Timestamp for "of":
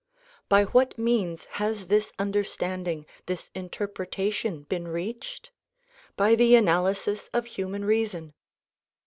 7.35-7.45